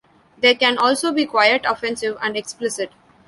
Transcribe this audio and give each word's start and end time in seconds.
They 0.39 0.55
can 0.55 0.79
also 0.79 1.11
be 1.13 1.27
quite 1.27 1.63
offensive 1.63 2.17
and 2.23 2.35
explicit. 2.35 2.89